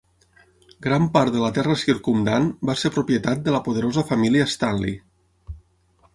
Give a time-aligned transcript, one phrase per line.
[0.85, 4.99] Gran part de la terra circumdant va ser propietat de la poderosa família Stanley.